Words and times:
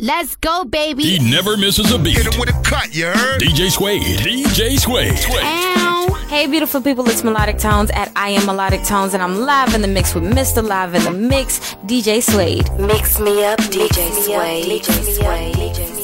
Let's 0.00 0.34
go, 0.34 0.64
baby. 0.64 1.04
He 1.04 1.30
never 1.30 1.56
misses 1.56 1.92
a 1.92 1.98
beat. 2.00 2.16
Hit 2.16 2.34
him 2.34 2.40
with 2.40 2.48
a 2.48 2.62
cut, 2.68 2.92
you 2.92 3.06
heard? 3.06 3.40
DJ 3.40 3.70
Suede. 3.70 4.02
DJ 4.18 4.76
Suede. 4.76 5.16
Ow. 5.40 6.26
Hey, 6.26 6.48
beautiful 6.48 6.80
people, 6.80 7.08
it's 7.08 7.22
Melodic 7.22 7.58
Tones 7.58 7.92
at 7.92 8.10
I 8.16 8.30
Am 8.30 8.44
Melodic 8.44 8.82
Tones, 8.82 9.14
and 9.14 9.22
I'm 9.22 9.42
live 9.42 9.72
in 9.72 9.82
the 9.82 9.86
mix 9.86 10.12
with 10.12 10.24
Mr. 10.24 10.66
Live 10.66 10.94
in 10.94 11.04
the 11.04 11.12
Mix, 11.12 11.76
DJ 11.86 12.20
Suede. 12.20 12.68
Mix 12.76 13.20
me 13.20 13.44
up, 13.44 13.60
DJ 13.60 14.10
Suede. 14.24 14.64
DJ 14.64 14.82
Suede. 15.14 15.74
DJ 15.76 15.94
Suede. 15.94 16.03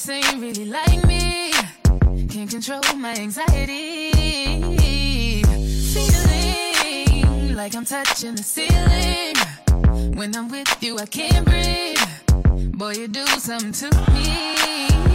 say 0.00 0.20
you 0.32 0.40
really 0.40 0.64
like 0.64 1.06
me. 1.06 1.52
Can't 2.28 2.48
control 2.48 2.80
my 2.96 3.12
anxiety. 3.16 4.10
Feeling 5.92 7.54
like 7.54 7.74
I'm 7.76 7.84
touching 7.84 8.34
the 8.34 8.42
ceiling. 8.42 9.36
When 10.16 10.34
I'm 10.34 10.48
with 10.48 10.82
you, 10.82 10.98
I 10.98 11.04
can't 11.04 11.44
breathe. 11.44 11.98
Boy, 12.78 12.92
you 12.92 13.08
do 13.08 13.26
something 13.26 13.72
to 13.72 13.90
me. 14.12 15.09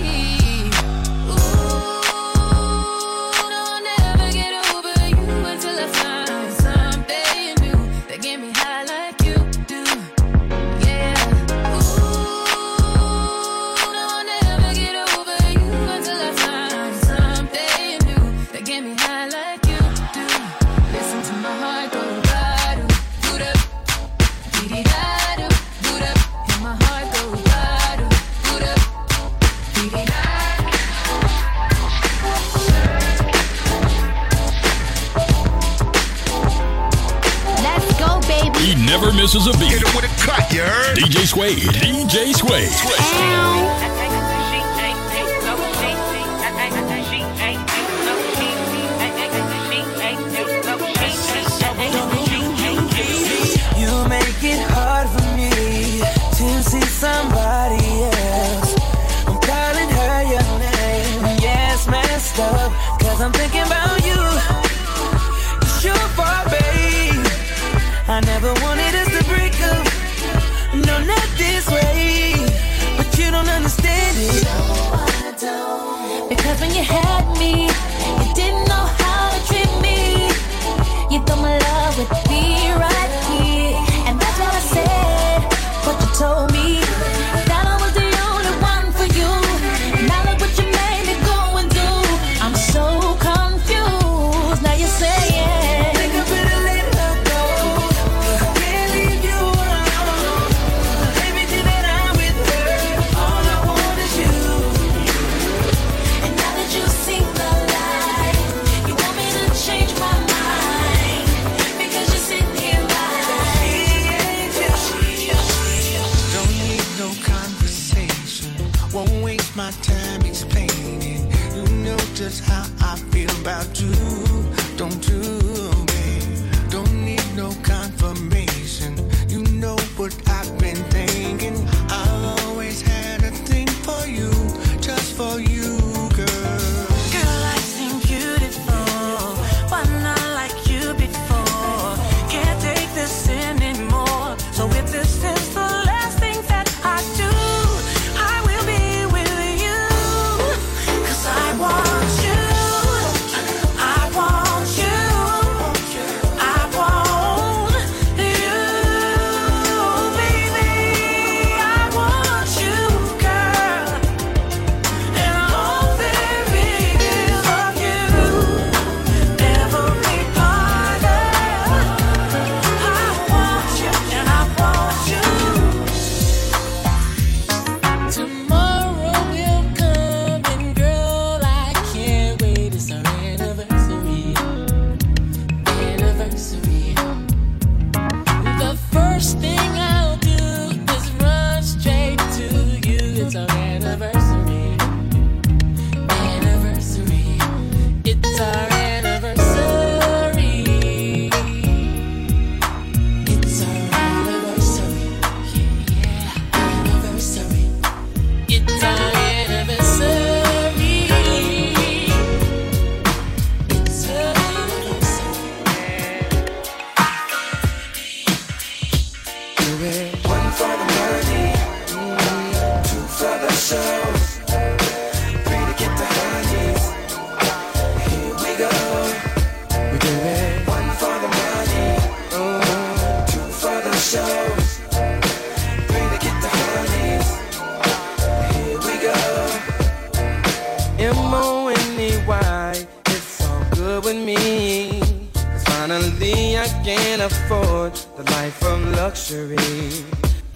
Finally, 245.87 246.57
I 246.57 246.67
can 246.83 247.21
afford 247.21 247.93
the 248.17 248.23
life 248.31 248.59
of 248.63 248.79
luxury. 248.95 249.55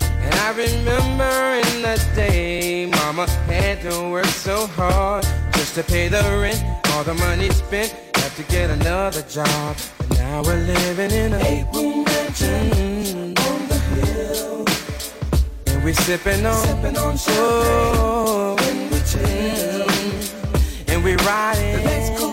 And 0.02 0.34
I 0.34 0.50
remember 0.58 1.70
in 1.70 1.84
the 1.84 2.04
day, 2.16 2.88
Mama 2.88 3.30
had 3.46 3.80
to 3.84 4.10
work 4.10 4.26
so 4.26 4.66
hard 4.66 5.24
just 5.54 5.76
to 5.76 5.84
pay 5.84 6.08
the 6.08 6.24
rent. 6.42 6.60
All 6.94 7.04
the 7.04 7.14
money 7.14 7.52
spent, 7.52 7.92
have 8.16 8.36
to 8.38 8.44
get 8.52 8.72
another 8.72 9.22
job. 9.22 9.78
But 10.00 10.18
now 10.18 10.42
we're 10.42 10.64
living 10.66 11.12
in 11.12 11.34
a 11.34 11.42
eight-room 11.46 12.06
mansion 12.06 12.72
mm-hmm. 12.72 13.52
on 13.52 13.68
the 13.70 13.80
hill, 13.94 14.66
and 15.68 15.84
we 15.84 15.94
sipping 15.94 16.44
on, 16.44 16.66
sipping 16.66 16.98
on 16.98 17.14
oh, 17.14 17.18
champagne 17.18 18.00
oh, 18.00 18.56
when 18.62 18.78
we 18.90 18.98
chill, 19.12 19.86
mm-hmm. 19.86 20.90
and 20.90 21.04
we 21.04 21.16
riding. 21.18 22.29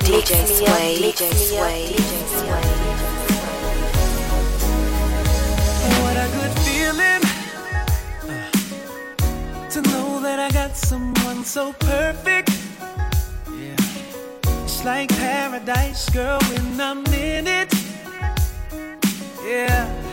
DJ 0.00 0.46
Sway, 0.46 0.96
DJ 0.98 1.32
Sway, 1.34 1.92
DJ 1.92 2.14
Sway. 2.38 2.66
What 6.02 6.16
a 6.16 6.28
good 6.36 6.54
feeling 6.66 7.22
uh, 8.28 9.70
to 9.70 9.82
know 9.82 10.20
that 10.20 10.38
I 10.38 10.50
got 10.50 10.76
someone 10.76 11.44
so 11.44 11.72
perfect. 11.74 12.50
It's 14.64 14.84
like 14.84 15.08
paradise, 15.10 16.08
girl, 16.10 16.40
when 16.50 16.80
I'm 16.80 17.04
in 17.06 17.46
it. 17.46 17.72
Yeah. 19.44 20.03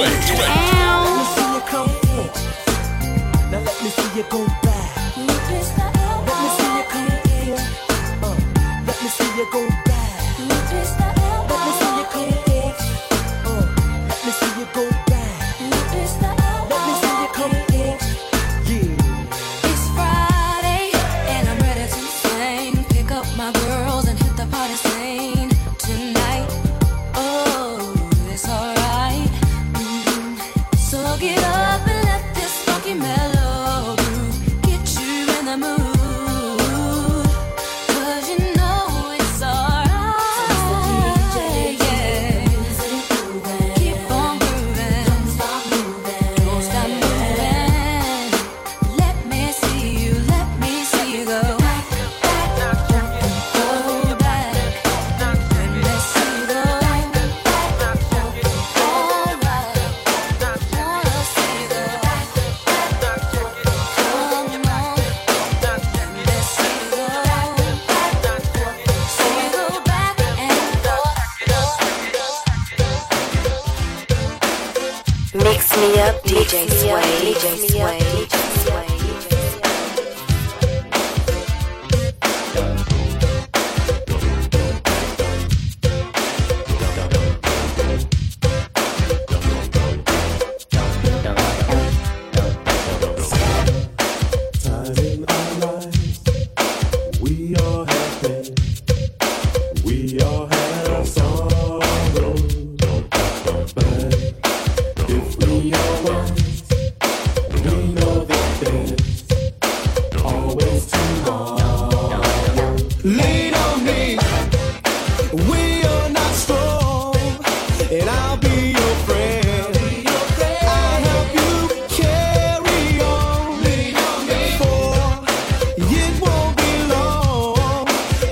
DJ 0.00 0.22
Suede. 0.22 0.49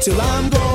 Till 0.00 0.20
I'm 0.20 0.48
gonna 0.48 0.67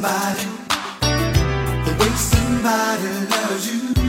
somebody, 0.00 0.44
the 1.84 1.96
way 1.98 2.10
somebody 2.16 3.26
loves 3.28 3.94
you. 3.94 3.99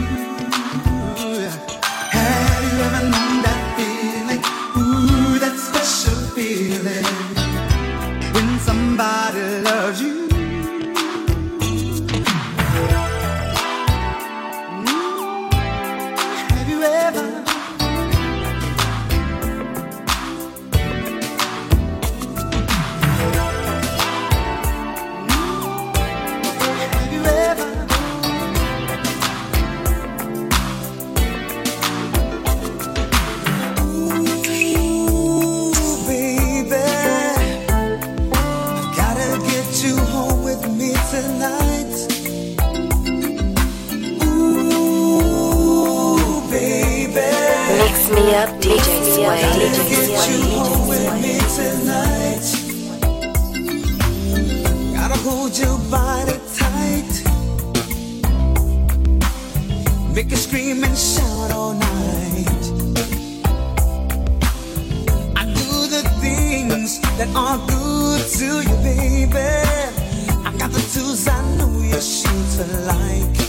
Got 71.12 71.18
the 71.18 71.28
tools 71.28 71.28
I 71.28 71.58
know 71.58 71.82
you're 71.82 73.41